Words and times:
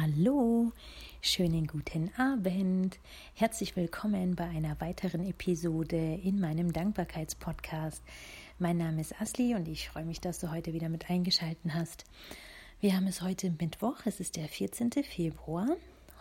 Hallo, 0.00 0.72
schönen 1.20 1.66
guten 1.66 2.10
Abend. 2.16 2.98
Herzlich 3.34 3.76
willkommen 3.76 4.34
bei 4.34 4.44
einer 4.44 4.80
weiteren 4.80 5.26
Episode 5.26 6.18
in 6.22 6.40
meinem 6.40 6.72
Dankbarkeitspodcast. 6.72 8.02
Mein 8.58 8.78
Name 8.78 9.02
ist 9.02 9.20
Asli 9.20 9.54
und 9.54 9.68
ich 9.68 9.90
freue 9.90 10.06
mich, 10.06 10.18
dass 10.18 10.38
du 10.38 10.50
heute 10.50 10.72
wieder 10.72 10.88
mit 10.88 11.10
eingeschaltet 11.10 11.74
hast. 11.74 12.04
Wir 12.80 12.96
haben 12.96 13.08
es 13.08 13.20
heute 13.20 13.50
Mittwoch, 13.50 14.06
es 14.06 14.20
ist 14.20 14.36
der 14.36 14.48
14. 14.48 14.90
Februar. 15.04 15.68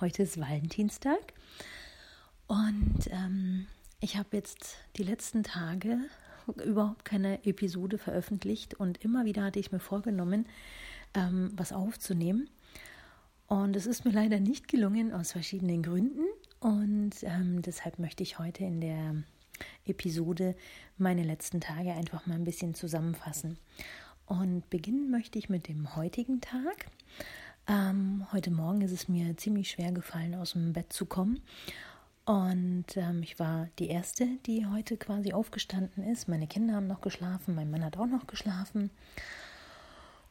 Heute 0.02 0.24
ist 0.24 0.38
Valentinstag. 0.38 1.34
Und 2.48 3.08
ähm, 3.12 3.68
ich 4.02 4.18
habe 4.18 4.36
jetzt 4.36 4.76
die 4.98 5.04
letzten 5.04 5.44
Tage 5.44 6.00
überhaupt 6.66 7.06
keine 7.06 7.46
Episode 7.46 7.98
veröffentlicht 7.98 8.74
und 8.74 9.02
immer 9.06 9.24
wieder 9.24 9.44
hatte 9.44 9.60
ich 9.60 9.72
mir 9.72 9.80
vorgenommen, 9.80 10.48
ähm, 11.14 11.52
was 11.56 11.72
aufzunehmen. 11.72 12.50
Und 13.50 13.76
es 13.76 13.88
ist 13.88 14.06
mir 14.06 14.12
leider 14.12 14.40
nicht 14.40 14.68
gelungen 14.68 15.12
aus 15.12 15.32
verschiedenen 15.32 15.82
Gründen. 15.82 16.24
Und 16.60 17.16
ähm, 17.24 17.64
deshalb 17.64 17.98
möchte 17.98 18.22
ich 18.22 18.38
heute 18.38 18.64
in 18.64 18.80
der 18.80 19.16
Episode 19.86 20.56
meine 21.00 21.24
letzten 21.24 21.60
Tage 21.60 21.94
einfach 21.94 22.28
mal 22.28 22.36
ein 22.36 22.44
bisschen 22.44 22.76
zusammenfassen. 22.76 23.58
Und 24.28 24.70
beginnen 24.70 25.10
möchte 25.10 25.40
ich 25.40 25.50
mit 25.50 25.68
dem 25.68 25.96
heutigen 25.96 26.42
Tag. 26.42 26.92
Ähm, 27.68 28.28
heute 28.32 28.52
Morgen 28.52 28.82
ist 28.82 28.92
es 28.92 29.10
mir 29.10 29.36
ziemlich 29.36 29.72
schwer 29.72 29.92
gefallen, 29.92 30.36
aus 30.36 30.52
dem 30.52 30.74
Bett 30.74 30.94
zu 30.94 31.08
kommen. 31.08 31.42
Und 32.26 32.98
ähm, 32.98 33.24
ich 33.24 33.40
war 33.40 33.70
die 33.80 33.88
Erste, 33.88 34.28
die 34.46 34.68
heute 34.68 34.96
quasi 34.96 35.34
aufgestanden 35.34 36.04
ist. 36.04 36.28
Meine 36.28 36.46
Kinder 36.46 36.76
haben 36.76 36.86
noch 36.86 37.02
geschlafen, 37.02 37.56
mein 37.56 37.72
Mann 37.72 37.84
hat 37.84 37.98
auch 37.98 38.06
noch 38.06 38.28
geschlafen. 38.28 38.92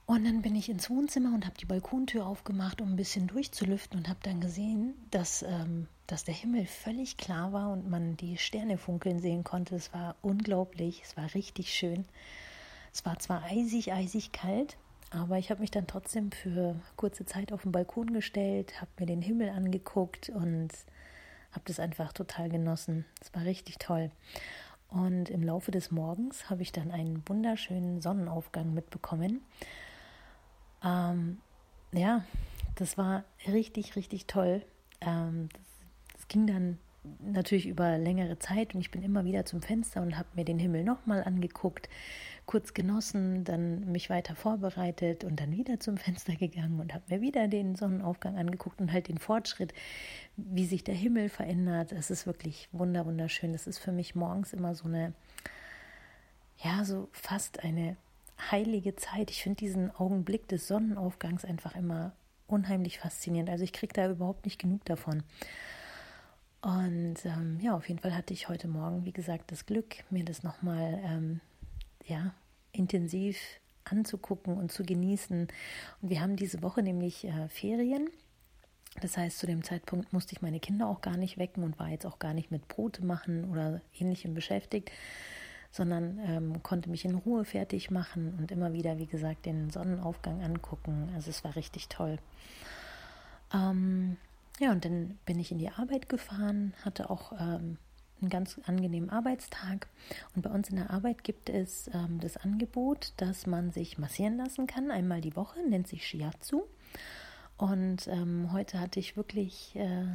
Und 0.08 0.24
dann 0.24 0.40
bin 0.40 0.56
ich 0.56 0.70
ins 0.70 0.88
Wohnzimmer 0.88 1.34
und 1.34 1.44
habe 1.44 1.58
die 1.58 1.66
Balkontür 1.66 2.24
aufgemacht, 2.24 2.80
um 2.80 2.94
ein 2.94 2.96
bisschen 2.96 3.26
durchzulüften 3.26 3.98
und 3.98 4.08
habe 4.08 4.20
dann 4.22 4.40
gesehen, 4.40 4.94
dass, 5.10 5.42
ähm, 5.42 5.86
dass 6.06 6.24
der 6.24 6.32
Himmel 6.32 6.64
völlig 6.64 7.18
klar 7.18 7.52
war 7.52 7.70
und 7.70 7.90
man 7.90 8.16
die 8.16 8.38
Sterne 8.38 8.78
funkeln 8.78 9.20
sehen 9.20 9.44
konnte. 9.44 9.74
Es 9.74 9.92
war 9.92 10.16
unglaublich, 10.22 11.02
es 11.04 11.18
war 11.18 11.34
richtig 11.34 11.74
schön. 11.74 12.06
Es 12.90 13.04
war 13.04 13.18
zwar 13.18 13.42
eisig, 13.42 13.92
eisig 13.92 14.32
kalt, 14.32 14.78
aber 15.10 15.36
ich 15.36 15.50
habe 15.50 15.60
mich 15.60 15.70
dann 15.70 15.86
trotzdem 15.86 16.32
für 16.32 16.80
kurze 16.96 17.26
Zeit 17.26 17.52
auf 17.52 17.64
den 17.64 17.72
Balkon 17.72 18.14
gestellt, 18.14 18.80
habe 18.80 18.90
mir 19.00 19.06
den 19.06 19.20
Himmel 19.20 19.50
angeguckt 19.50 20.30
und 20.30 20.70
habe 21.52 21.64
das 21.66 21.78
einfach 21.80 22.14
total 22.14 22.48
genossen. 22.48 23.04
Es 23.20 23.34
war 23.34 23.44
richtig 23.44 23.78
toll. 23.78 24.10
Und 24.88 25.28
im 25.28 25.42
Laufe 25.42 25.70
des 25.70 25.90
Morgens 25.90 26.48
habe 26.48 26.62
ich 26.62 26.72
dann 26.72 26.92
einen 26.92 27.22
wunderschönen 27.28 28.00
Sonnenaufgang 28.00 28.72
mitbekommen. 28.72 29.42
Ähm, 30.84 31.38
ja, 31.92 32.24
das 32.76 32.98
war 32.98 33.24
richtig, 33.46 33.96
richtig 33.96 34.26
toll. 34.26 34.62
Ähm, 35.00 35.48
das, 35.52 35.62
das, 36.14 36.28
ging 36.28 36.46
dann 36.46 36.78
natürlich 37.20 37.66
über 37.66 37.96
längere 37.96 38.38
Zeit 38.38 38.74
und 38.74 38.80
ich 38.80 38.90
bin 38.90 39.02
immer 39.02 39.24
wieder 39.24 39.44
zum 39.44 39.62
Fenster 39.62 40.02
und 40.02 40.18
habe 40.18 40.28
mir 40.34 40.44
den 40.44 40.58
Himmel 40.58 40.84
nochmal 40.84 41.24
angeguckt, 41.24 41.88
kurz 42.44 42.74
genossen, 42.74 43.44
dann 43.44 43.90
mich 43.92 44.10
weiter 44.10 44.34
vorbereitet 44.34 45.24
und 45.24 45.40
dann 45.40 45.52
wieder 45.52 45.80
zum 45.80 45.96
Fenster 45.96 46.34
gegangen 46.34 46.80
und 46.80 46.94
habe 46.94 47.04
mir 47.08 47.20
wieder 47.20 47.48
den 47.48 47.76
Sonnenaufgang 47.76 48.36
angeguckt 48.36 48.80
und 48.80 48.92
halt 48.92 49.08
den 49.08 49.18
Fortschritt, 49.18 49.72
wie 50.36 50.66
sich 50.66 50.84
der 50.84 50.94
Himmel 50.94 51.28
verändert. 51.28 51.92
Es 51.92 52.10
ist 52.10 52.26
wirklich 52.26 52.68
wunder 52.72 53.06
wunderschön. 53.06 53.52
Das 53.52 53.66
ist 53.66 53.78
für 53.78 53.92
mich 53.92 54.14
morgens 54.14 54.52
immer 54.52 54.74
so 54.74 54.86
eine, 54.86 55.12
ja, 56.58 56.84
so 56.84 57.08
fast 57.12 57.64
eine 57.64 57.96
heilige 58.50 58.96
Zeit. 58.96 59.30
Ich 59.30 59.42
finde 59.42 59.56
diesen 59.56 59.94
Augenblick 59.94 60.48
des 60.48 60.68
Sonnenaufgangs 60.68 61.44
einfach 61.44 61.74
immer 61.76 62.12
unheimlich 62.46 62.98
faszinierend. 62.98 63.50
Also 63.50 63.64
ich 63.64 63.72
kriege 63.72 63.92
da 63.92 64.10
überhaupt 64.10 64.44
nicht 64.44 64.60
genug 64.60 64.84
davon. 64.84 65.22
Und 66.60 67.24
ähm, 67.24 67.60
ja, 67.60 67.76
auf 67.76 67.88
jeden 67.88 68.00
Fall 68.00 68.14
hatte 68.14 68.34
ich 68.34 68.48
heute 68.48 68.66
Morgen, 68.66 69.04
wie 69.04 69.12
gesagt, 69.12 69.52
das 69.52 69.66
Glück, 69.66 69.96
mir 70.10 70.24
das 70.24 70.42
nochmal 70.42 71.00
ähm, 71.04 71.40
ja, 72.04 72.34
intensiv 72.72 73.38
anzugucken 73.84 74.56
und 74.56 74.72
zu 74.72 74.82
genießen. 74.82 75.48
Und 76.02 76.10
wir 76.10 76.20
haben 76.20 76.36
diese 76.36 76.62
Woche 76.62 76.82
nämlich 76.82 77.24
äh, 77.24 77.48
Ferien. 77.48 78.08
Das 79.00 79.16
heißt, 79.16 79.38
zu 79.38 79.46
dem 79.46 79.62
Zeitpunkt 79.62 80.12
musste 80.12 80.32
ich 80.32 80.42
meine 80.42 80.58
Kinder 80.58 80.88
auch 80.88 81.00
gar 81.00 81.16
nicht 81.16 81.38
wecken 81.38 81.62
und 81.62 81.78
war 81.78 81.88
jetzt 81.88 82.06
auch 82.06 82.18
gar 82.18 82.34
nicht 82.34 82.50
mit 82.50 82.66
Brote 82.66 83.04
machen 83.04 83.44
oder 83.50 83.80
ähnlichem 83.96 84.34
beschäftigt, 84.34 84.90
sondern 85.70 86.18
ähm, 86.24 86.62
konnte 86.62 86.90
mich 86.90 87.04
in 87.04 87.14
Ruhe 87.14 87.44
fertig 87.44 87.90
machen 87.90 88.34
und 88.38 88.50
immer 88.50 88.72
wieder, 88.72 88.98
wie 88.98 89.06
gesagt, 89.06 89.46
den 89.46 89.70
Sonnenaufgang 89.70 90.42
angucken. 90.42 91.10
Also 91.14 91.30
es 91.30 91.44
war 91.44 91.56
richtig 91.56 91.88
toll. 91.88 92.18
Ähm, 93.52 94.16
ja, 94.58 94.72
und 94.72 94.84
dann 94.84 95.18
bin 95.24 95.38
ich 95.38 95.52
in 95.52 95.58
die 95.58 95.70
Arbeit 95.70 96.08
gefahren, 96.08 96.74
hatte 96.84 97.10
auch 97.10 97.32
ähm, 97.32 97.78
einen 98.20 98.30
ganz 98.30 98.58
angenehmen 98.66 99.10
Arbeitstag. 99.10 99.88
Und 100.34 100.42
bei 100.42 100.50
uns 100.50 100.70
in 100.70 100.76
der 100.76 100.90
Arbeit 100.90 101.22
gibt 101.22 101.48
es 101.48 101.88
ähm, 101.94 102.18
das 102.20 102.36
Angebot, 102.36 103.12
dass 103.18 103.46
man 103.46 103.70
sich 103.70 103.98
massieren 103.98 104.36
lassen 104.36 104.66
kann, 104.66 104.90
einmal 104.90 105.20
die 105.20 105.36
Woche, 105.36 105.60
nennt 105.68 105.86
sich 105.86 106.06
Shiatsu. 106.06 106.62
Und 107.56 108.06
ähm, 108.08 108.52
heute 108.52 108.80
hatte 108.80 109.00
ich 109.00 109.16
wirklich 109.16 109.74
äh, 109.76 110.06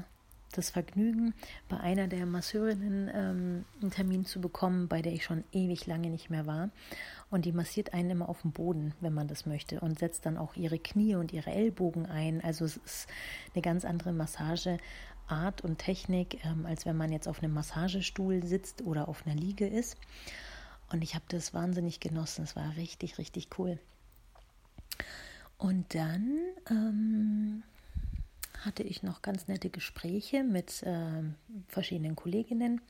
das 0.58 0.70
Vergnügen, 0.70 1.34
bei 1.70 1.80
einer 1.80 2.08
der 2.08 2.26
Masseurinnen 2.26 3.10
ähm, 3.14 3.66
einen 3.82 3.92
Termin 3.92 4.26
zu 4.26 4.42
bekommen, 4.42 4.88
bei 4.88 5.02
der 5.02 5.14
ich 5.14 5.24
schon 5.24 5.44
ewig 5.52 5.86
lange 5.86 6.10
nicht 6.10 6.30
mehr 6.30 6.46
war. 6.46 6.70
Und 7.30 7.46
die 7.46 7.52
massiert 7.52 7.94
einen 7.94 8.12
immer 8.12 8.30
auf 8.30 8.42
dem 8.42 8.52
Boden, 8.52 8.94
wenn 9.02 9.14
man 9.14 9.28
das 9.28 9.46
möchte, 9.46 9.80
und 9.80 10.00
setzt 10.00 10.26
dann 10.26 10.38
auch 10.38 10.56
ihre 10.56 10.80
Knie 10.80 11.16
und 11.16 11.34
ihre 11.34 11.52
Ellbogen 11.52 12.06
ein. 12.06 12.44
Also 12.44 12.66
es 12.66 12.78
ist 12.78 13.08
eine 13.54 13.62
ganz 13.62 13.86
andere 13.86 14.14
Massageart 14.14 15.62
und 15.62 15.80
Technik, 15.80 16.44
ähm, 16.46 16.66
als 16.66 16.86
wenn 16.86 16.98
man 16.98 17.12
jetzt 17.12 17.28
auf 17.28 17.42
einem 17.42 17.54
Massagestuhl 17.54 18.44
sitzt 18.46 18.84
oder 18.84 19.08
auf 19.08 19.26
einer 19.26 19.36
Liege 19.36 19.68
ist. 19.68 19.98
Und 20.92 21.04
ich 21.04 21.16
habe 21.16 21.26
das 21.28 21.54
wahnsinnig 21.54 22.00
genossen. 22.00 22.44
Es 22.44 22.56
war 22.56 22.76
richtig, 22.76 23.18
richtig 23.18 23.50
cool. 23.58 23.80
Und 25.58 25.96
dann 25.96 26.40
ähm, 26.70 27.64
hatte 28.66 28.84
ich 28.84 29.04
noch 29.04 29.22
ganz 29.22 29.48
nette 29.48 29.70
Gespräche 29.70 30.44
mit 30.44 30.84
äh, 30.84 31.24
verschiedenen 31.68 32.16
Kolleginnen. 32.16 32.82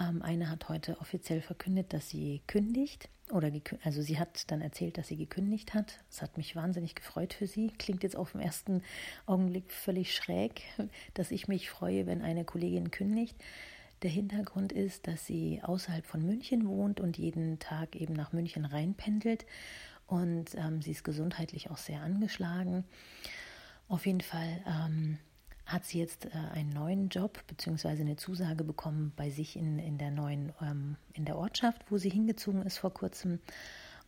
Ähm, 0.00 0.22
eine 0.22 0.50
hat 0.50 0.68
heute 0.68 0.98
offiziell 1.00 1.42
verkündet, 1.42 1.92
dass 1.92 2.08
sie 2.08 2.42
kündigt. 2.46 3.08
Oder 3.30 3.52
also 3.84 4.02
sie 4.02 4.18
hat 4.18 4.50
dann 4.50 4.60
erzählt, 4.60 4.98
dass 4.98 5.08
sie 5.08 5.16
gekündigt 5.16 5.74
hat. 5.74 6.00
Das 6.08 6.22
hat 6.22 6.36
mich 6.36 6.56
wahnsinnig 6.56 6.94
gefreut 6.94 7.32
für 7.32 7.46
sie. 7.46 7.68
Klingt 7.78 8.02
jetzt 8.02 8.16
auf 8.16 8.32
den 8.32 8.40
ersten 8.40 8.82
Augenblick 9.26 9.70
völlig 9.70 10.14
schräg, 10.14 10.62
dass 11.14 11.30
ich 11.30 11.46
mich 11.46 11.70
freue, 11.70 12.06
wenn 12.06 12.22
eine 12.22 12.44
Kollegin 12.44 12.90
kündigt. 12.90 13.36
Der 14.02 14.10
Hintergrund 14.10 14.72
ist, 14.72 15.06
dass 15.06 15.26
sie 15.26 15.60
außerhalb 15.62 16.06
von 16.06 16.24
München 16.24 16.66
wohnt 16.66 17.00
und 17.00 17.18
jeden 17.18 17.58
Tag 17.58 17.94
eben 17.94 18.14
nach 18.14 18.32
München 18.32 18.64
reinpendelt. 18.64 19.44
Und 20.06 20.54
ähm, 20.56 20.80
sie 20.82 20.90
ist 20.92 21.04
gesundheitlich 21.04 21.70
auch 21.70 21.76
sehr 21.76 22.00
angeschlagen. 22.00 22.84
Auf 23.90 24.06
jeden 24.06 24.20
Fall 24.20 24.62
ähm, 24.68 25.18
hat 25.66 25.84
sie 25.84 25.98
jetzt 25.98 26.26
äh, 26.26 26.30
einen 26.52 26.70
neuen 26.70 27.08
Job 27.08 27.44
beziehungsweise 27.48 28.02
eine 28.02 28.14
Zusage 28.14 28.62
bekommen 28.62 29.12
bei 29.16 29.30
sich 29.30 29.56
in, 29.56 29.80
in 29.80 29.98
der 29.98 30.12
neuen, 30.12 30.52
ähm, 30.62 30.96
in 31.12 31.24
der 31.24 31.36
Ortschaft, 31.36 31.82
wo 31.90 31.98
sie 31.98 32.08
hingezogen 32.08 32.62
ist 32.62 32.78
vor 32.78 32.94
kurzem. 32.94 33.40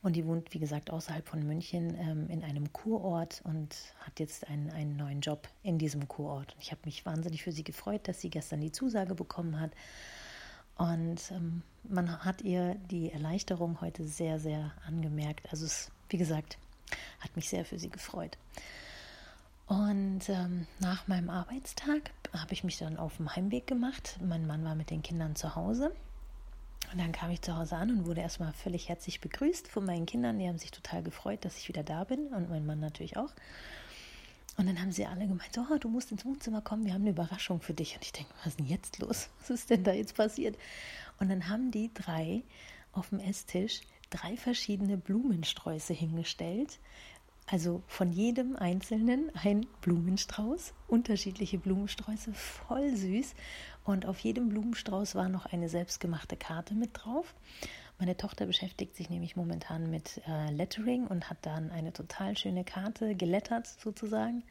Und 0.01 0.15
die 0.15 0.25
wohnt, 0.25 0.55
wie 0.55 0.61
gesagt, 0.61 0.91
außerhalb 0.91 1.27
von 1.29 1.45
München 1.45 1.97
ähm, 1.99 2.31
in 2.31 2.45
einem 2.45 2.73
Kurort 2.73 3.43
und 3.43 3.75
hat 4.07 4.21
jetzt 4.21 4.47
einen, 4.49 4.71
einen 4.71 4.97
neuen 4.97 5.21
Job 5.21 5.49
in 5.65 5.79
diesem 5.79 6.07
Kurort. 6.07 6.55
Ich 6.61 6.71
habe 6.71 6.83
mich 6.85 7.05
wahnsinnig 7.05 7.43
für 7.43 7.53
sie 7.53 7.65
gefreut, 7.65 8.07
dass 8.07 8.21
sie 8.21 8.31
gestern 8.31 8.61
die 8.61 8.71
Zusage 8.71 9.17
bekommen 9.17 9.59
hat. 9.59 9.73
Und 10.77 11.33
ähm, 11.33 11.63
man 11.83 12.25
hat 12.25 12.43
ihr 12.43 12.77
die 12.89 13.11
Erleichterung 13.11 13.81
heute 13.81 14.07
sehr, 14.07 14.39
sehr 14.39 14.71
angemerkt. 14.87 15.51
Also 15.51 15.67
es, 15.67 15.91
wie 16.09 16.19
gesagt, 16.19 16.57
hat 17.19 17.35
mich 17.35 17.49
sehr 17.49 17.65
für 17.65 17.81
sie 17.81 17.91
gefreut. 17.91 18.39
Und 19.73 20.29
ähm, 20.29 20.67
nach 20.81 21.09
meinem 21.09 21.31
Arbeitstag 21.31 22.11
habe 22.35 22.53
ich 22.53 22.63
mich 22.63 22.77
dann 22.77 22.99
auf 22.99 23.17
dem 23.17 23.35
Heimweg 23.35 23.67
gemacht. 23.67 24.19
Mein 24.21 24.47
Mann 24.47 24.63
war 24.67 24.75
mit 24.75 24.91
den 24.91 25.01
Kindern 25.01 25.35
zu 25.35 25.57
Hause. 25.57 25.95
Und 26.93 27.01
dann 27.01 27.13
kam 27.13 27.31
ich 27.31 27.41
zu 27.41 27.57
Hause 27.57 27.77
an 27.77 27.91
und 27.91 28.05
wurde 28.05 28.21
erstmal 28.21 28.53
völlig 28.53 28.91
herzlich 28.91 29.23
begrüßt 29.23 29.69
von 29.69 29.87
meinen 29.87 30.05
Kindern. 30.05 30.39
Die 30.39 30.47
haben 30.47 30.59
sich 30.59 30.73
total 30.73 31.03
gefreut, 31.03 31.47
dass 31.47 31.57
ich 31.57 31.69
wieder 31.69 31.83
da 31.83 32.05
bin 32.05 32.27
und 32.35 32.51
mein 32.51 32.67
Mann 32.67 32.81
natürlich 32.81 33.17
auch. 33.17 33.31
Und 34.59 34.67
dann 34.67 34.79
haben 34.79 34.93
sie 34.93 35.07
alle 35.07 35.27
gemeint, 35.27 35.57
oh, 35.57 35.79
du 35.79 35.89
musst 35.89 36.13
ins 36.13 36.27
Wohnzimmer 36.27 36.61
kommen, 36.61 36.85
wir 36.85 36.93
haben 36.93 37.01
eine 37.01 37.13
Überraschung 37.13 37.63
für 37.63 37.73
dich. 37.73 37.95
Und 37.95 38.05
ich 38.05 38.13
denke, 38.13 38.31
was 38.41 38.49
ist 38.49 38.59
denn 38.59 38.67
jetzt 38.67 38.99
los? 38.99 39.31
Was 39.41 39.49
ist 39.49 39.71
denn 39.71 39.85
da 39.85 39.93
jetzt 39.95 40.17
passiert? 40.17 40.59
Und 41.19 41.31
dann 41.31 41.49
haben 41.49 41.71
die 41.71 41.91
drei 41.95 42.43
auf 42.93 43.09
dem 43.09 43.21
Esstisch 43.21 43.81
drei 44.11 44.37
verschiedene 44.37 44.99
Blumensträuße 44.99 45.95
hingestellt 45.95 46.79
also 47.53 47.83
von 47.87 48.11
jedem 48.13 48.57
einzelnen 48.57 49.31
ein 49.35 49.67
Blumenstrauß, 49.83 50.73
unterschiedliche 50.89 51.59
Blumensträuße, 51.59 52.33
voll 52.33 52.97
süß. 52.97 53.35
Und 53.85 54.07
auf 54.07 54.19
jedem 54.21 54.49
Blumenstrauß 54.49 55.15
war 55.17 55.29
noch 55.29 55.45
eine 55.45 55.69
selbstgemachte 55.69 56.39
Karte 56.39 56.75
mit 56.75 56.93
drauf. 56.95 57.35
Meine 57.99 58.17
Tochter 58.17 58.47
beschäftigt 58.47 58.97
sich 58.97 59.11
nämlich 59.11 59.37
momentan 59.37 59.91
mit 59.91 60.23
äh, 60.27 60.51
Lettering 60.51 61.07
und 61.07 61.29
hat 61.29 61.37
dann 61.43 61.71
eine 61.71 61.93
total 61.93 62.39
schöne 62.39 62.65
Karte 62.65 63.15
gelettert 63.15 63.67
sozusagen. 63.67 64.45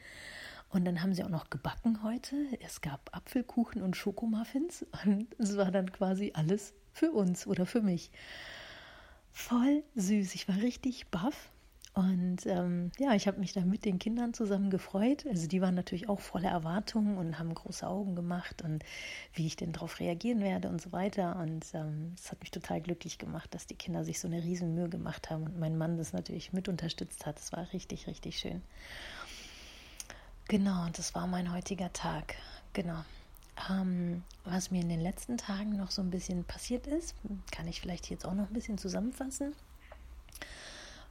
Und 0.69 0.85
dann 0.85 1.01
haben 1.01 1.15
sie 1.15 1.23
auch 1.23 1.29
noch 1.29 1.49
gebacken 1.49 2.03
heute. 2.03 2.35
Es 2.63 2.81
gab 2.81 3.09
Apfelkuchen 3.17 3.81
und 3.81 3.97
Schokomuffins. 3.97 4.85
Und 5.05 5.27
es 5.39 5.57
war 5.57 5.71
dann 5.71 5.91
quasi 5.91 6.33
alles 6.35 6.75
für 6.93 7.11
uns 7.11 7.47
oder 7.47 7.65
für 7.65 7.81
mich. 7.81 8.11
Voll 9.31 9.83
süß. 9.95 10.35
Ich 10.35 10.47
war 10.47 10.57
richtig 10.57 11.07
baff. 11.07 11.49
Und 11.93 12.45
ähm, 12.45 12.91
ja, 12.99 13.15
ich 13.15 13.27
habe 13.27 13.39
mich 13.39 13.51
da 13.51 13.61
mit 13.61 13.83
den 13.83 13.99
Kindern 13.99 14.33
zusammen 14.33 14.69
gefreut. 14.69 15.25
Also 15.27 15.47
die 15.47 15.61
waren 15.61 15.75
natürlich 15.75 16.07
auch 16.07 16.21
voller 16.21 16.49
Erwartungen 16.49 17.17
und 17.17 17.37
haben 17.37 17.53
große 17.53 17.85
Augen 17.85 18.15
gemacht 18.15 18.61
und 18.61 18.83
wie 19.33 19.45
ich 19.45 19.57
denn 19.57 19.73
darauf 19.73 19.99
reagieren 19.99 20.39
werde 20.39 20.69
und 20.69 20.81
so 20.81 20.93
weiter. 20.93 21.35
Und 21.35 21.65
ähm, 21.73 22.13
es 22.17 22.31
hat 22.31 22.39
mich 22.39 22.51
total 22.51 22.79
glücklich 22.79 23.17
gemacht, 23.17 23.53
dass 23.53 23.67
die 23.67 23.75
Kinder 23.75 24.05
sich 24.05 24.21
so 24.21 24.29
eine 24.29 24.41
riesen 24.41 24.73
Mühe 24.73 24.87
gemacht 24.87 25.29
haben 25.29 25.43
und 25.43 25.59
mein 25.59 25.77
Mann 25.77 25.97
das 25.97 26.13
natürlich 26.13 26.53
mit 26.53 26.69
unterstützt 26.69 27.25
hat. 27.25 27.39
Es 27.39 27.51
war 27.51 27.71
richtig, 27.73 28.07
richtig 28.07 28.39
schön. 28.39 28.61
Genau, 30.47 30.85
und 30.85 30.97
das 30.97 31.13
war 31.13 31.27
mein 31.27 31.51
heutiger 31.51 31.91
Tag. 31.91 32.35
Genau. 32.71 33.03
Ähm, 33.69 34.23
was 34.45 34.71
mir 34.71 34.81
in 34.81 34.89
den 34.89 35.01
letzten 35.01 35.37
Tagen 35.37 35.75
noch 35.75 35.91
so 35.91 36.01
ein 36.01 36.09
bisschen 36.09 36.45
passiert 36.45 36.87
ist, 36.87 37.15
kann 37.51 37.67
ich 37.67 37.81
vielleicht 37.81 38.09
jetzt 38.09 38.25
auch 38.25 38.33
noch 38.33 38.47
ein 38.47 38.53
bisschen 38.53 38.77
zusammenfassen. 38.77 39.53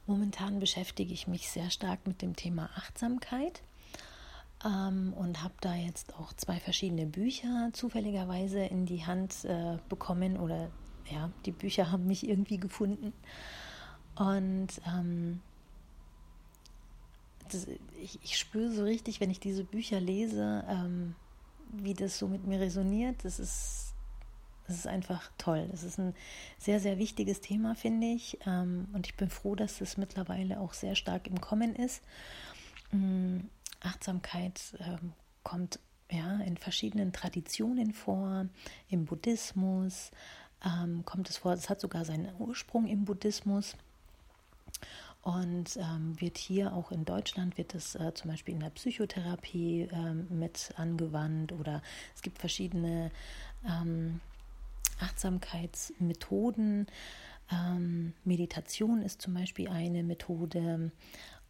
Momentan 0.07 0.59
beschäftige 0.59 1.13
ich 1.13 1.27
mich 1.27 1.49
sehr 1.49 1.69
stark 1.69 2.05
mit 2.07 2.21
dem 2.21 2.35
Thema 2.35 2.69
Achtsamkeit 2.75 3.61
ähm, 4.65 5.13
und 5.13 5.43
habe 5.43 5.53
da 5.61 5.75
jetzt 5.75 6.15
auch 6.15 6.33
zwei 6.33 6.59
verschiedene 6.59 7.05
Bücher 7.05 7.69
zufälligerweise 7.73 8.59
in 8.59 8.85
die 8.85 9.05
Hand 9.05 9.45
äh, 9.45 9.77
bekommen 9.89 10.37
oder 10.37 10.69
ja, 11.09 11.29
die 11.45 11.51
Bücher 11.51 11.91
haben 11.91 12.07
mich 12.07 12.27
irgendwie 12.27 12.57
gefunden. 12.57 13.13
Und 14.15 14.69
ähm, 14.87 15.41
das, 17.49 17.67
ich, 18.01 18.19
ich, 18.23 18.37
spüre 18.37 18.71
so 18.71 18.83
richtig, 18.83 19.19
wenn 19.19 19.29
ich 19.29 19.39
diese 19.39 19.63
Bücher 19.63 19.99
lese, 19.99 20.63
ähm, 20.67 21.15
wie 21.71 21.93
das 21.93 22.17
so 22.17 22.27
mit 22.27 22.45
mir 22.45 22.59
resoniert. 22.59 23.23
Das 23.23 23.39
ist 23.39 23.90
das 24.67 24.77
ist 24.77 24.87
einfach 24.87 25.31
toll. 25.37 25.67
Das 25.71 25.83
ist 25.83 25.99
ein 25.99 26.13
sehr, 26.57 26.79
sehr 26.79 26.97
wichtiges 26.97 27.41
Thema, 27.41 27.75
finde 27.75 28.07
ich. 28.07 28.37
Ähm, 28.45 28.87
und 28.93 29.07
ich 29.07 29.15
bin 29.15 29.29
froh, 29.29 29.55
dass 29.55 29.81
es 29.81 29.97
mittlerweile 29.97 30.59
auch 30.59 30.73
sehr 30.73 30.95
stark 30.95 31.27
im 31.27 31.41
Kommen 31.41 31.75
ist. 31.75 32.01
Mm, 32.91 33.39
Achtsamkeit 33.81 34.61
ähm, 34.79 35.13
kommt 35.43 35.79
ja 36.09 36.39
in 36.41 36.57
verschiedenen 36.57 37.13
Traditionen 37.13 37.93
vor, 37.93 38.47
im 38.89 39.05
Buddhismus 39.05 40.11
ähm, 40.63 41.03
kommt 41.05 41.29
es 41.29 41.37
vor. 41.37 41.53
Es 41.53 41.69
hat 41.69 41.81
sogar 41.81 42.05
seinen 42.05 42.29
Ursprung 42.39 42.87
im 42.87 43.05
Buddhismus. 43.05 43.75
Und 45.23 45.77
ähm, 45.77 46.19
wird 46.19 46.39
hier 46.39 46.73
auch 46.73 46.91
in 46.91 47.05
Deutschland, 47.05 47.55
wird 47.57 47.75
es 47.75 47.93
äh, 47.93 48.11
zum 48.15 48.31
Beispiel 48.31 48.55
in 48.55 48.59
der 48.59 48.71
Psychotherapie 48.71 49.87
ähm, 49.91 50.25
mit 50.31 50.73
angewandt 50.77 51.51
oder 51.51 51.83
es 52.15 52.23
gibt 52.23 52.39
verschiedene 52.39 53.11
ähm, 53.63 54.19
Achtsamkeitsmethoden. 55.01 56.87
Ähm, 57.51 58.13
Meditation 58.23 59.01
ist 59.01 59.21
zum 59.21 59.33
Beispiel 59.33 59.67
eine 59.67 60.03
Methode 60.03 60.91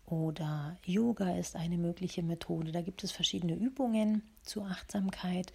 oder 0.06 0.78
Yoga 0.84 1.38
ist 1.38 1.56
eine 1.56 1.78
mögliche 1.78 2.24
Methode. 2.24 2.72
Da 2.72 2.82
gibt 2.82 3.04
es 3.04 3.12
verschiedene 3.12 3.56
Übungen 3.56 4.24
zur 4.44 4.66
Achtsamkeit. 4.66 5.54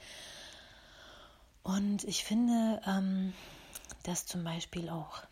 Und 1.62 2.04
ich 2.04 2.24
finde, 2.24 2.80
ähm, 2.86 3.32
dass 4.04 4.24
zum 4.24 4.44
Beispiel 4.44 4.88
auch 4.88 5.22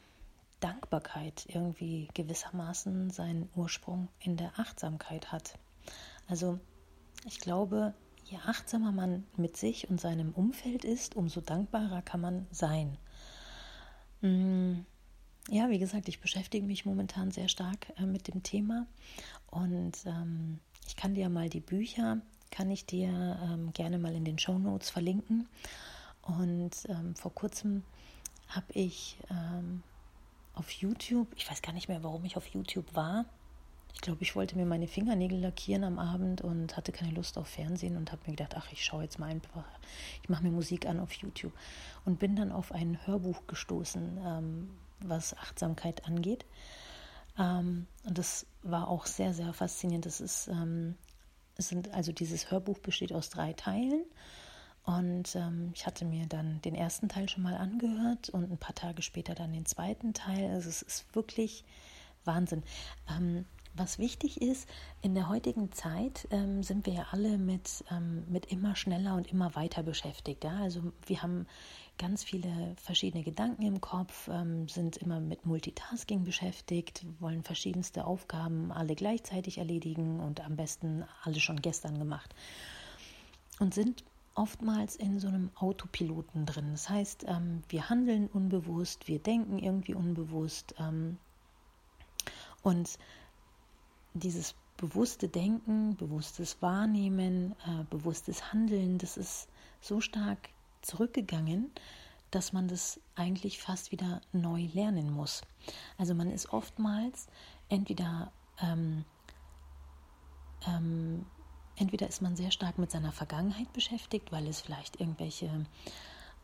Dankbarkeit 0.60 1.46
irgendwie 1.48 2.08
gewissermaßen 2.14 3.10
seinen 3.10 3.48
Ursprung 3.54 4.08
in 4.18 4.36
der 4.36 4.58
Achtsamkeit 4.58 5.30
hat. 5.30 5.58
Also 6.26 6.58
ich 7.26 7.38
glaube, 7.38 7.94
Je 8.24 8.38
achtsamer 8.46 8.90
man 8.90 9.24
mit 9.36 9.56
sich 9.56 9.90
und 9.90 10.00
seinem 10.00 10.32
Umfeld 10.32 10.84
ist, 10.84 11.14
umso 11.14 11.40
dankbarer 11.40 12.02
kann 12.02 12.20
man 12.20 12.46
sein. 12.50 12.96
Mm, 14.22 14.80
ja, 15.50 15.68
wie 15.68 15.78
gesagt, 15.78 16.08
ich 16.08 16.20
beschäftige 16.20 16.66
mich 16.66 16.86
momentan 16.86 17.30
sehr 17.30 17.48
stark 17.48 17.92
äh, 17.98 18.06
mit 18.06 18.28
dem 18.28 18.42
Thema 18.42 18.86
und 19.50 19.92
ähm, 20.06 20.58
ich 20.86 20.96
kann 20.96 21.14
dir 21.14 21.28
mal 21.28 21.50
die 21.50 21.60
Bücher, 21.60 22.22
kann 22.50 22.70
ich 22.70 22.86
dir 22.86 23.38
ähm, 23.42 23.72
gerne 23.74 23.98
mal 23.98 24.14
in 24.14 24.24
den 24.24 24.38
Show 24.38 24.58
Notes 24.58 24.88
verlinken. 24.90 25.48
Und 26.22 26.72
ähm, 26.88 27.14
vor 27.16 27.34
kurzem 27.34 27.82
habe 28.48 28.72
ich 28.72 29.18
auf 30.54 30.70
YouTube, 30.70 31.28
ich 31.36 31.50
weiß 31.50 31.60
gar 31.60 31.72
nicht 31.72 31.88
mehr, 31.88 32.02
warum 32.02 32.24
ich 32.24 32.36
auf 32.36 32.46
YouTube 32.46 32.94
war, 32.94 33.26
ich 33.94 34.00
glaube, 34.00 34.22
ich 34.22 34.36
wollte 34.36 34.56
mir 34.56 34.66
meine 34.66 34.86
Fingernägel 34.86 35.38
lackieren 35.38 35.84
am 35.84 35.98
Abend 35.98 36.42
und 36.42 36.76
hatte 36.76 36.92
keine 36.92 37.12
Lust 37.12 37.38
auf 37.38 37.48
Fernsehen 37.48 37.96
und 37.96 38.12
habe 38.12 38.22
mir 38.26 38.36
gedacht, 38.36 38.54
ach, 38.56 38.70
ich 38.72 38.84
schaue 38.84 39.04
jetzt 39.04 39.18
mal 39.18 39.30
einfach, 39.30 39.64
ich 40.22 40.28
mache 40.28 40.42
mir 40.42 40.50
Musik 40.50 40.86
an 40.86 41.00
auf 41.00 41.12
YouTube 41.12 41.52
und 42.04 42.18
bin 42.18 42.36
dann 42.36 42.52
auf 42.52 42.72
ein 42.72 42.98
Hörbuch 43.06 43.46
gestoßen, 43.46 44.18
ähm, 44.22 44.70
was 45.00 45.36
Achtsamkeit 45.38 46.06
angeht. 46.06 46.44
Ähm, 47.38 47.86
und 48.04 48.18
das 48.18 48.46
war 48.62 48.88
auch 48.88 49.06
sehr, 49.06 49.32
sehr 49.32 49.52
faszinierend. 49.52 50.06
Das 50.06 50.20
ist, 50.20 50.48
ähm, 50.48 50.96
sind, 51.56 51.94
also 51.94 52.12
dieses 52.12 52.50
Hörbuch 52.50 52.78
besteht 52.78 53.12
aus 53.12 53.30
drei 53.30 53.52
Teilen. 53.52 54.04
Und 54.84 55.34
ähm, 55.34 55.70
ich 55.74 55.86
hatte 55.86 56.04
mir 56.04 56.26
dann 56.26 56.60
den 56.60 56.74
ersten 56.74 57.08
Teil 57.08 57.28
schon 57.28 57.42
mal 57.42 57.56
angehört 57.56 58.28
und 58.28 58.50
ein 58.50 58.58
paar 58.58 58.74
Tage 58.74 59.00
später 59.00 59.34
dann 59.34 59.52
den 59.52 59.64
zweiten 59.64 60.12
Teil. 60.12 60.50
Also 60.50 60.68
es 60.68 60.82
ist 60.82 61.14
wirklich 61.14 61.64
Wahnsinn. 62.24 62.62
Ähm, 63.08 63.46
was 63.74 63.98
wichtig 63.98 64.40
ist, 64.40 64.68
in 65.02 65.14
der 65.14 65.28
heutigen 65.28 65.72
Zeit 65.72 66.26
ähm, 66.30 66.62
sind 66.62 66.86
wir 66.86 66.94
ja 66.94 67.06
alle 67.10 67.38
mit, 67.38 67.84
ähm, 67.90 68.24
mit 68.28 68.46
immer 68.46 68.76
schneller 68.76 69.14
und 69.16 69.30
immer 69.30 69.54
weiter 69.54 69.82
beschäftigt. 69.82 70.44
Ja? 70.44 70.56
Also 70.58 70.92
wir 71.06 71.22
haben 71.22 71.46
ganz 71.98 72.24
viele 72.24 72.74
verschiedene 72.76 73.24
Gedanken 73.24 73.62
im 73.62 73.80
Kopf, 73.80 74.28
ähm, 74.28 74.68
sind 74.68 74.96
immer 74.96 75.20
mit 75.20 75.46
Multitasking 75.46 76.24
beschäftigt, 76.24 77.04
wollen 77.20 77.42
verschiedenste 77.42 78.04
Aufgaben 78.04 78.72
alle 78.72 78.94
gleichzeitig 78.94 79.58
erledigen 79.58 80.20
und 80.20 80.40
am 80.40 80.56
besten 80.56 81.04
alle 81.22 81.40
schon 81.40 81.60
gestern 81.60 81.98
gemacht. 81.98 82.34
Und 83.60 83.74
sind 83.74 84.04
oftmals 84.34 84.96
in 84.96 85.20
so 85.20 85.28
einem 85.28 85.50
Autopiloten 85.54 86.46
drin. 86.46 86.70
Das 86.72 86.88
heißt, 86.88 87.24
ähm, 87.28 87.62
wir 87.68 87.88
handeln 87.88 88.28
unbewusst, 88.28 89.06
wir 89.06 89.18
denken 89.18 89.58
irgendwie 89.58 89.94
unbewusst 89.94 90.74
ähm, 90.78 91.18
und 92.62 92.98
dieses 94.14 94.54
bewusste 94.76 95.28
Denken, 95.28 95.96
bewusstes 95.96 96.60
Wahrnehmen, 96.62 97.54
äh, 97.66 97.84
bewusstes 97.90 98.52
Handeln, 98.52 98.98
das 98.98 99.16
ist 99.16 99.48
so 99.80 100.00
stark 100.00 100.48
zurückgegangen, 100.82 101.70
dass 102.30 102.52
man 102.52 102.68
das 102.68 103.00
eigentlich 103.14 103.58
fast 103.58 103.92
wieder 103.92 104.20
neu 104.32 104.68
lernen 104.72 105.10
muss. 105.12 105.42
Also 105.98 106.14
man 106.14 106.30
ist 106.30 106.52
oftmals 106.52 107.28
entweder 107.68 108.32
ähm, 108.60 109.04
ähm, 110.66 111.26
entweder 111.76 112.08
ist 112.08 112.22
man 112.22 112.36
sehr 112.36 112.50
stark 112.50 112.78
mit 112.78 112.90
seiner 112.90 113.12
Vergangenheit 113.12 113.72
beschäftigt, 113.72 114.32
weil 114.32 114.46
es 114.46 114.60
vielleicht 114.60 115.00
irgendwelche 115.00 115.66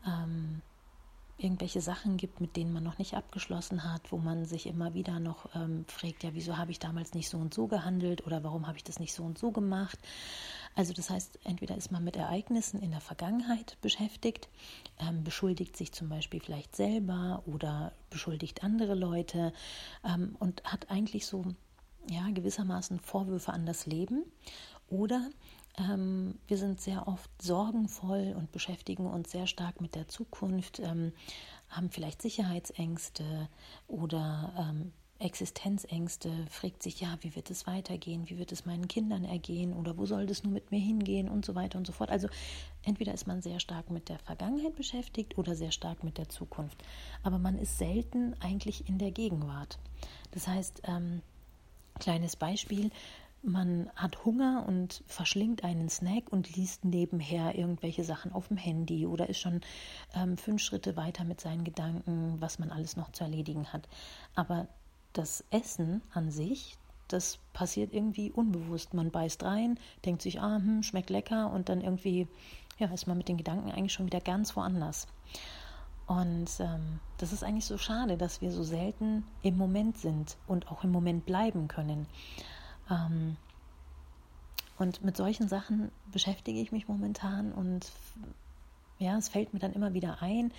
ähm, 0.05 0.61
irgendwelche 1.43 1.81
Sachen 1.81 2.17
gibt, 2.17 2.39
mit 2.39 2.55
denen 2.55 2.73
man 2.73 2.83
noch 2.83 2.97
nicht 2.97 3.15
abgeschlossen 3.15 3.83
hat, 3.83 4.11
wo 4.11 4.17
man 4.17 4.45
sich 4.45 4.67
immer 4.67 4.93
wieder 4.93 5.19
noch 5.19 5.53
ähm, 5.55 5.85
fragt, 5.87 6.23
ja, 6.23 6.29
wieso 6.33 6.57
habe 6.57 6.71
ich 6.71 6.79
damals 6.79 7.13
nicht 7.13 7.29
so 7.29 7.37
und 7.37 7.53
so 7.53 7.67
gehandelt 7.67 8.25
oder 8.25 8.43
warum 8.43 8.67
habe 8.67 8.77
ich 8.77 8.83
das 8.83 8.99
nicht 8.99 9.13
so 9.13 9.23
und 9.23 9.37
so 9.37 9.51
gemacht. 9.51 9.97
Also 10.75 10.93
das 10.93 11.09
heißt, 11.09 11.39
entweder 11.43 11.75
ist 11.75 11.91
man 11.91 12.03
mit 12.03 12.15
Ereignissen 12.15 12.81
in 12.81 12.91
der 12.91 13.01
Vergangenheit 13.01 13.77
beschäftigt, 13.81 14.49
ähm, 14.99 15.23
beschuldigt 15.23 15.75
sich 15.75 15.91
zum 15.91 16.09
Beispiel 16.09 16.39
vielleicht 16.39 16.75
selber 16.75 17.43
oder 17.45 17.93
beschuldigt 18.09 18.63
andere 18.63 18.95
Leute 18.95 19.53
ähm, 20.05 20.35
und 20.39 20.63
hat 20.63 20.89
eigentlich 20.89 21.25
so 21.25 21.43
ja 22.09 22.27
gewissermaßen 22.31 22.99
Vorwürfe 22.99 23.53
an 23.53 23.65
das 23.65 23.85
Leben 23.85 24.23
oder 24.89 25.29
ähm, 25.77 26.39
wir 26.47 26.57
sind 26.57 26.81
sehr 26.81 27.07
oft 27.07 27.29
sorgenvoll 27.41 28.35
und 28.37 28.51
beschäftigen 28.51 29.07
uns 29.07 29.31
sehr 29.31 29.47
stark 29.47 29.81
mit 29.81 29.95
der 29.95 30.07
Zukunft, 30.07 30.79
ähm, 30.79 31.13
haben 31.69 31.89
vielleicht 31.89 32.21
Sicherheitsängste 32.21 33.47
oder 33.87 34.53
ähm, 34.57 34.91
Existenzängste, 35.21 36.31
fragt 36.49 36.81
sich, 36.81 36.99
ja, 36.99 37.15
wie 37.21 37.35
wird 37.35 37.51
es 37.51 37.67
weitergehen, 37.67 38.27
wie 38.29 38.39
wird 38.39 38.51
es 38.51 38.65
meinen 38.65 38.87
Kindern 38.87 39.23
ergehen 39.23 39.73
oder 39.73 39.95
wo 39.97 40.05
soll 40.07 40.25
das 40.25 40.43
nur 40.43 40.51
mit 40.51 40.71
mir 40.71 40.79
hingehen 40.79 41.29
und 41.29 41.45
so 41.45 41.53
weiter 41.53 41.77
und 41.77 41.85
so 41.85 41.93
fort. 41.93 42.09
Also 42.09 42.27
entweder 42.83 43.13
ist 43.13 43.27
man 43.27 43.41
sehr 43.41 43.59
stark 43.59 43.91
mit 43.91 44.09
der 44.09 44.17
Vergangenheit 44.17 44.75
beschäftigt 44.75 45.37
oder 45.37 45.55
sehr 45.55 45.71
stark 45.71 46.03
mit 46.03 46.17
der 46.17 46.29
Zukunft. 46.29 46.83
Aber 47.21 47.37
man 47.37 47.59
ist 47.59 47.77
selten 47.77 48.35
eigentlich 48.39 48.89
in 48.89 48.97
der 48.97 49.11
Gegenwart. 49.11 49.77
Das 50.31 50.47
heißt, 50.47 50.81
ähm, 50.85 51.21
kleines 51.99 52.35
Beispiel, 52.35 52.89
man 53.43 53.89
hat 53.95 54.23
Hunger 54.23 54.65
und 54.67 55.03
verschlingt 55.07 55.63
einen 55.63 55.89
Snack 55.89 56.31
und 56.31 56.55
liest 56.55 56.85
nebenher 56.85 57.55
irgendwelche 57.57 58.03
Sachen 58.03 58.31
auf 58.31 58.49
dem 58.49 58.57
Handy 58.57 59.05
oder 59.07 59.29
ist 59.29 59.39
schon 59.39 59.61
ähm, 60.13 60.37
fünf 60.37 60.61
Schritte 60.61 60.95
weiter 60.95 61.23
mit 61.23 61.41
seinen 61.41 61.63
Gedanken, 61.63 62.35
was 62.39 62.59
man 62.59 62.69
alles 62.69 62.97
noch 62.97 63.11
zu 63.11 63.23
erledigen 63.23 63.67
hat. 63.73 63.87
Aber 64.35 64.67
das 65.13 65.43
Essen 65.49 66.01
an 66.13 66.29
sich, 66.29 66.77
das 67.07 67.39
passiert 67.53 67.93
irgendwie 67.93 68.31
unbewusst. 68.31 68.93
Man 68.93 69.11
beißt 69.11 69.43
rein, 69.43 69.79
denkt 70.05 70.21
sich, 70.21 70.39
ah, 70.39 70.57
hm, 70.57 70.83
schmeckt 70.83 71.09
lecker 71.09 71.51
und 71.51 71.69
dann 71.69 71.81
irgendwie 71.81 72.27
ja, 72.77 72.87
ist 72.87 73.07
man 73.07 73.17
mit 73.17 73.27
den 73.27 73.37
Gedanken 73.37 73.71
eigentlich 73.71 73.93
schon 73.93 74.07
wieder 74.07 74.21
ganz 74.21 74.55
woanders. 74.55 75.07
Und 76.07 76.49
ähm, 76.59 76.99
das 77.19 77.31
ist 77.31 77.43
eigentlich 77.43 77.65
so 77.65 77.77
schade, 77.77 78.17
dass 78.17 78.41
wir 78.41 78.51
so 78.51 78.63
selten 78.63 79.23
im 79.43 79.55
Moment 79.55 79.97
sind 79.97 80.35
und 80.47 80.69
auch 80.69 80.83
im 80.83 80.91
Moment 80.91 81.25
bleiben 81.25 81.67
können. 81.67 82.07
Ähm, 82.91 83.37
und 84.77 85.03
mit 85.03 85.17
solchen 85.17 85.47
Sachen 85.47 85.91
beschäftige 86.11 86.59
ich 86.59 86.71
mich 86.71 86.87
momentan 86.87 87.51
und 87.51 87.91
ja, 88.99 89.17
es 89.17 89.29
fällt 89.29 89.53
mir 89.53 89.59
dann 89.59 89.73
immer 89.73 89.93
wieder 89.93 90.21
ein, 90.21 90.51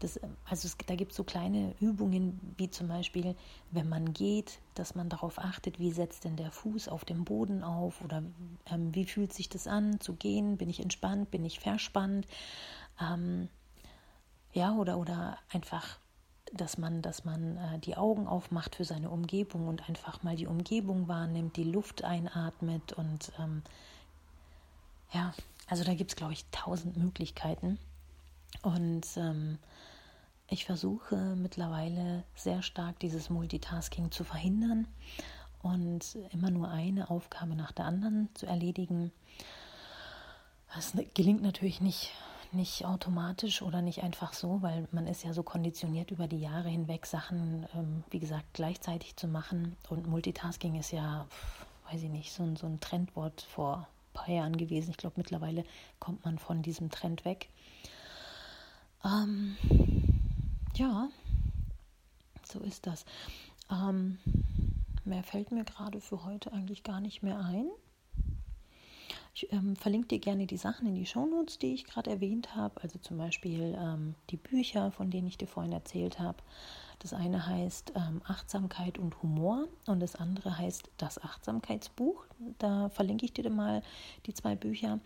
das, 0.00 0.20
also 0.44 0.66
es, 0.66 0.76
da 0.86 0.94
gibt 0.94 1.12
es 1.12 1.16
so 1.16 1.24
kleine 1.24 1.74
Übungen, 1.80 2.38
wie 2.58 2.70
zum 2.70 2.88
Beispiel, 2.88 3.34
wenn 3.70 3.88
man 3.88 4.12
geht, 4.12 4.58
dass 4.74 4.94
man 4.94 5.08
darauf 5.08 5.38
achtet, 5.38 5.78
wie 5.78 5.90
setzt 5.90 6.24
denn 6.24 6.36
der 6.36 6.50
Fuß 6.52 6.88
auf 6.88 7.04
dem 7.04 7.24
Boden 7.24 7.62
auf 7.62 8.02
oder 8.02 8.22
ähm, 8.70 8.94
wie 8.94 9.06
fühlt 9.06 9.32
sich 9.32 9.48
das 9.48 9.66
an 9.66 10.00
zu 10.00 10.14
gehen, 10.14 10.58
bin 10.58 10.68
ich 10.68 10.80
entspannt, 10.80 11.30
bin 11.30 11.44
ich 11.44 11.60
verspannt, 11.60 12.26
ähm, 13.00 13.48
ja, 14.52 14.74
oder, 14.74 14.98
oder 14.98 15.38
einfach, 15.50 15.98
dass 16.52 16.78
man, 16.78 17.02
dass 17.02 17.24
man 17.24 17.56
äh, 17.56 17.78
die 17.78 17.96
Augen 17.96 18.26
aufmacht 18.26 18.76
für 18.76 18.84
seine 18.84 19.10
Umgebung 19.10 19.68
und 19.68 19.88
einfach 19.88 20.22
mal 20.22 20.36
die 20.36 20.46
Umgebung 20.46 21.08
wahrnimmt, 21.08 21.56
die 21.56 21.64
Luft 21.64 22.04
einatmet 22.04 22.92
und 22.92 23.32
ähm, 23.38 23.62
ja, 25.12 25.32
also 25.68 25.84
da 25.84 25.94
gibt 25.94 26.12
es, 26.12 26.16
glaube 26.16 26.32
ich, 26.32 26.44
tausend 26.50 26.96
Möglichkeiten. 26.96 27.78
Und 28.62 29.06
ähm, 29.16 29.58
ich 30.48 30.64
versuche 30.64 31.16
mittlerweile 31.36 32.24
sehr 32.34 32.62
stark 32.62 32.98
dieses 33.00 33.30
Multitasking 33.30 34.10
zu 34.10 34.24
verhindern 34.24 34.86
und 35.62 36.16
immer 36.32 36.50
nur 36.50 36.68
eine 36.68 37.10
Aufgabe 37.10 37.54
nach 37.56 37.72
der 37.72 37.86
anderen 37.86 38.28
zu 38.34 38.46
erledigen. 38.46 39.10
Das 40.74 40.92
gelingt 41.14 41.42
natürlich 41.42 41.80
nicht, 41.80 42.12
nicht 42.52 42.84
automatisch 42.84 43.62
oder 43.62 43.82
nicht 43.82 44.02
einfach 44.02 44.32
so, 44.32 44.62
weil 44.62 44.88
man 44.92 45.06
ist 45.06 45.24
ja 45.24 45.32
so 45.32 45.42
konditioniert 45.42 46.10
über 46.10 46.28
die 46.28 46.40
Jahre 46.40 46.68
hinweg, 46.68 47.06
Sachen, 47.06 47.66
ähm, 47.74 48.04
wie 48.10 48.18
gesagt, 48.18 48.46
gleichzeitig 48.52 49.16
zu 49.16 49.28
machen. 49.28 49.76
Und 49.88 50.06
Multitasking 50.06 50.76
ist 50.78 50.92
ja, 50.92 51.26
weiß 51.90 52.02
ich 52.02 52.10
nicht, 52.10 52.32
so 52.32 52.42
ein, 52.42 52.56
so 52.56 52.66
ein 52.66 52.80
Trendwort 52.80 53.42
vor 53.42 53.78
ein 53.78 54.12
paar 54.14 54.28
Jahren 54.28 54.56
gewesen. 54.56 54.90
Ich 54.90 54.96
glaube, 54.96 55.14
mittlerweile 55.18 55.64
kommt 55.98 56.24
man 56.24 56.38
von 56.38 56.62
diesem 56.62 56.90
Trend 56.90 57.24
weg. 57.24 57.48
Ähm, 59.04 59.56
ja, 60.74 61.08
so 62.44 62.60
ist 62.60 62.86
das. 62.86 63.04
Ähm, 63.70 64.18
mehr 65.04 65.22
fällt 65.22 65.52
mir 65.52 65.64
gerade 65.64 66.00
für 66.00 66.24
heute 66.24 66.52
eigentlich 66.52 66.82
gar 66.82 67.00
nicht 67.00 67.22
mehr 67.22 67.38
ein. 67.38 67.66
Ich 69.38 69.52
ähm, 69.52 69.76
verlinke 69.76 70.08
dir 70.08 70.18
gerne 70.18 70.46
die 70.46 70.56
Sachen 70.56 70.86
in 70.86 70.94
die 70.94 71.04
Shownotes, 71.04 71.58
die 71.58 71.74
ich 71.74 71.84
gerade 71.84 72.10
erwähnt 72.10 72.56
habe. 72.56 72.82
Also 72.82 72.98
zum 72.98 73.18
Beispiel 73.18 73.76
ähm, 73.78 74.14
die 74.30 74.38
Bücher, 74.38 74.90
von 74.92 75.10
denen 75.10 75.26
ich 75.26 75.36
dir 75.36 75.46
vorhin 75.46 75.72
erzählt 75.72 76.18
habe. 76.18 76.38
Das 77.00 77.12
eine 77.12 77.46
heißt 77.46 77.92
ähm, 77.96 78.22
Achtsamkeit 78.24 78.96
und 78.96 79.22
Humor 79.22 79.68
und 79.84 80.00
das 80.00 80.16
andere 80.16 80.56
heißt 80.56 80.88
das 80.96 81.22
Achtsamkeitsbuch. 81.22 82.24
Da 82.56 82.88
verlinke 82.88 83.26
ich 83.26 83.34
dir 83.34 83.50
mal 83.50 83.82
die 84.24 84.32
zwei 84.32 84.56
Bücher 84.56 85.00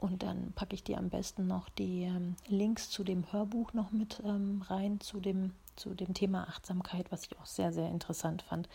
und 0.00 0.24
dann 0.24 0.50
packe 0.56 0.74
ich 0.74 0.82
dir 0.82 0.98
am 0.98 1.08
besten 1.08 1.46
noch 1.46 1.68
die 1.68 2.02
ähm, 2.02 2.34
Links 2.48 2.90
zu 2.90 3.04
dem 3.04 3.30
Hörbuch 3.32 3.72
noch 3.72 3.92
mit 3.92 4.20
ähm, 4.24 4.62
rein, 4.62 4.98
zu 4.98 5.20
dem, 5.20 5.52
zu 5.76 5.94
dem 5.94 6.12
Thema 6.12 6.48
Achtsamkeit, 6.48 7.12
was 7.12 7.22
ich 7.22 7.38
auch 7.38 7.46
sehr, 7.46 7.72
sehr 7.72 7.88
interessant 7.88 8.42
fand. 8.42 8.68